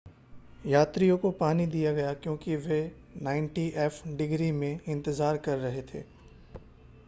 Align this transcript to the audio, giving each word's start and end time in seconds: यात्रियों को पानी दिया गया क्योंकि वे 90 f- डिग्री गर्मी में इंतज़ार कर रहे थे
यात्रियों 0.65 1.17
को 1.17 1.31
पानी 1.31 1.65
दिया 1.67 1.93
गया 1.93 2.13
क्योंकि 2.13 2.55
वे 2.55 2.79
90 3.23 3.69
f- 3.77 4.01
डिग्री 4.07 4.27
गर्मी 4.27 4.51
में 4.51 4.79
इंतज़ार 4.87 5.37
कर 5.37 5.57
रहे 5.57 5.81
थे 5.81 6.03